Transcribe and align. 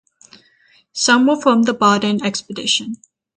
Some 0.93 1.27
were 1.27 1.39
from 1.39 1.61
the 1.61 1.75
Baudin 1.75 2.23
expedition. 2.23 2.95